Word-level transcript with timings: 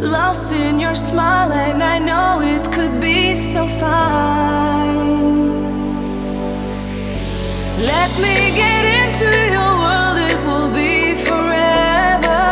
Lost 0.00 0.52
in 0.52 0.78
your 0.80 0.94
smile, 0.94 1.52
and 1.52 1.82
I 1.82 1.98
know 1.98 2.40
it 2.42 2.70
could 2.72 3.00
be 3.00 3.34
so 3.34 3.66
fine. 3.66 5.24
Let 7.92 8.10
me 8.24 8.36
get 8.62 8.84
into 9.00 9.28
your 9.52 9.72
world, 9.84 10.18
it 10.18 10.38
will 10.46 10.70
be 10.72 11.14
forever. 11.14 12.42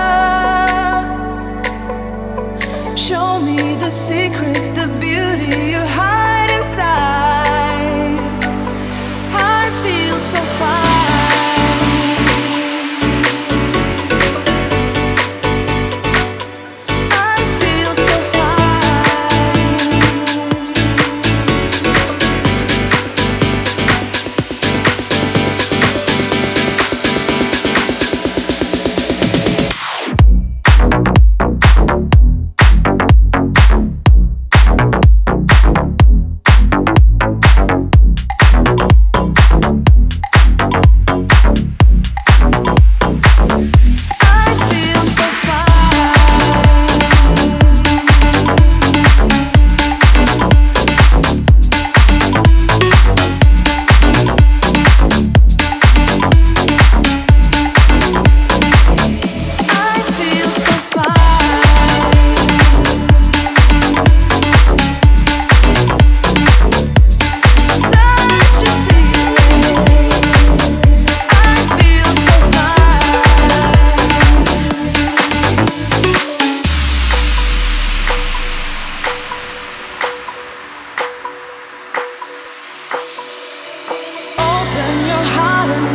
Show 2.97 3.41
me 3.41 3.77
the 3.77 3.91
secrets, 3.91 4.73
the 4.73 4.87
beauty 5.01 5.71
you 5.73 5.81
hide 5.81 6.51
inside. 6.51 7.12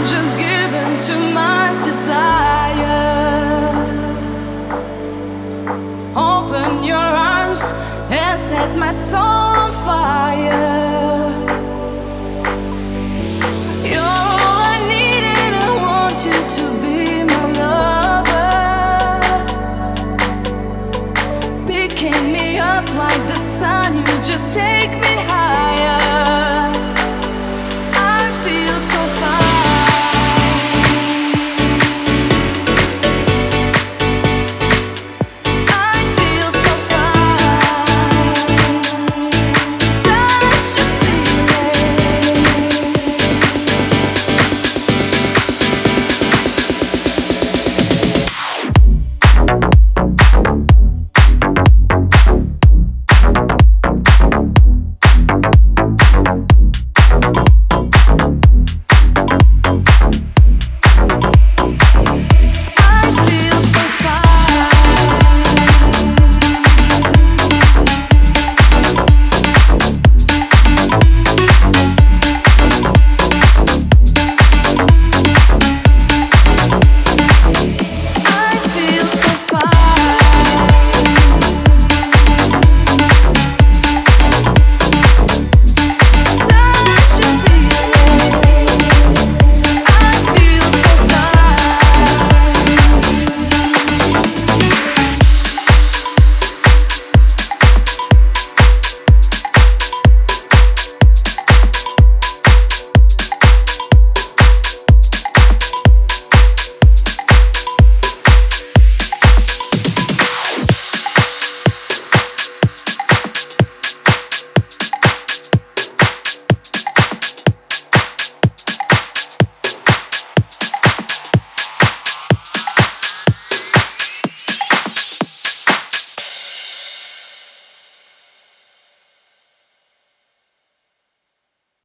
Just 0.10 0.38
give 0.38 0.74
in 0.74 1.00
to 1.08 1.16
my 1.34 1.82
desire. 1.84 2.86
Open 6.16 6.84
your 6.84 6.96
arms 6.98 7.74
and 8.10 8.40
set 8.40 8.78
my 8.78 8.92
soul 8.92 9.22
on 9.22 9.74